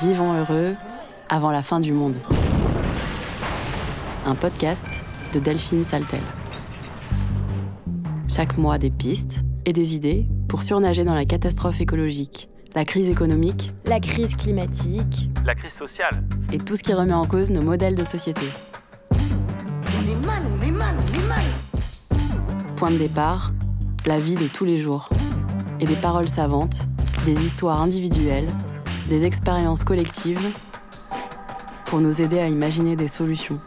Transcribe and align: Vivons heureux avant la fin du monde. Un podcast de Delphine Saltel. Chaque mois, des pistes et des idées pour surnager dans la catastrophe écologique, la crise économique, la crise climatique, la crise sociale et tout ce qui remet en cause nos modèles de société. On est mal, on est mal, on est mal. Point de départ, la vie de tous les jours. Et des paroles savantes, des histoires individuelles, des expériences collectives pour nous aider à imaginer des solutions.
Vivons 0.00 0.32
heureux 0.32 0.76
avant 1.28 1.50
la 1.50 1.62
fin 1.62 1.80
du 1.80 1.92
monde. 1.92 2.16
Un 4.24 4.34
podcast 4.34 4.86
de 5.32 5.40
Delphine 5.40 5.84
Saltel. 5.84 6.20
Chaque 8.28 8.56
mois, 8.56 8.78
des 8.78 8.90
pistes 8.90 9.42
et 9.66 9.72
des 9.72 9.94
idées 9.94 10.26
pour 10.48 10.62
surnager 10.62 11.04
dans 11.04 11.14
la 11.14 11.24
catastrophe 11.24 11.80
écologique, 11.80 12.48
la 12.74 12.84
crise 12.84 13.08
économique, 13.08 13.72
la 13.84 14.00
crise 14.00 14.36
climatique, 14.36 15.30
la 15.44 15.54
crise 15.54 15.72
sociale 15.72 16.22
et 16.52 16.58
tout 16.58 16.76
ce 16.76 16.82
qui 16.82 16.94
remet 16.94 17.14
en 17.14 17.26
cause 17.26 17.50
nos 17.50 17.62
modèles 17.62 17.94
de 17.94 18.04
société. 18.04 18.46
On 19.12 20.10
est 20.10 20.26
mal, 20.26 20.42
on 20.46 20.62
est 20.62 20.70
mal, 20.70 20.94
on 20.96 21.18
est 21.18 21.28
mal. 21.28 21.44
Point 22.76 22.92
de 22.92 22.98
départ, 22.98 23.52
la 24.06 24.16
vie 24.16 24.36
de 24.36 24.46
tous 24.46 24.64
les 24.64 24.78
jours. 24.78 25.08
Et 25.80 25.84
des 25.84 25.94
paroles 25.94 26.28
savantes, 26.28 26.86
des 27.24 27.44
histoires 27.44 27.80
individuelles, 27.80 28.48
des 29.08 29.24
expériences 29.24 29.84
collectives 29.84 30.54
pour 31.86 32.00
nous 32.00 32.20
aider 32.20 32.38
à 32.38 32.48
imaginer 32.48 32.96
des 32.96 33.08
solutions. 33.08 33.60